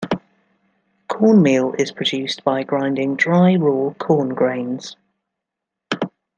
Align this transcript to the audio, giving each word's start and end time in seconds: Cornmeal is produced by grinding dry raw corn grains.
Cornmeal 1.09 1.73
is 1.77 1.91
produced 1.91 2.43
by 2.43 2.63
grinding 2.63 3.15
dry 3.15 3.55
raw 3.55 3.93
corn 3.93 4.29
grains. 4.29 4.95